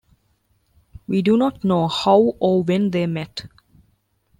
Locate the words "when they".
2.63-3.05